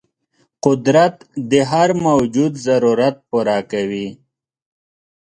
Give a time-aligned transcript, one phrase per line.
[0.65, 1.15] قدرت
[1.51, 4.07] د هر موجود ضرورت پوره کوي.